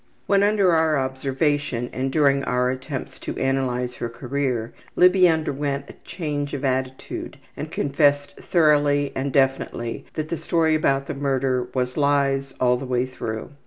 When 0.25 0.41
under 0.41 0.71
our 0.73 0.97
observation, 0.97 1.87
and 1.93 2.11
during 2.11 2.43
our 2.45 2.71
attempt 2.71 3.21
to 3.21 3.37
analyze 3.37 3.97
her 3.97 4.09
career, 4.09 4.73
Libby 4.95 5.29
underwent 5.29 5.91
a 5.91 6.03
change 6.03 6.55
of 6.55 6.65
attitude 6.65 7.37
and 7.55 7.69
confessed 7.71 8.35
thoroughly 8.37 9.11
and 9.15 9.31
definitely 9.31 10.05
that 10.15 10.29
the 10.29 10.37
story 10.37 10.73
about 10.73 11.05
the 11.05 11.13
murder 11.13 11.67
was 11.75 11.97
lies 11.97 12.51
all 12.59 12.77
the 12.77 12.85
way 12.87 13.05
through. 13.05 13.51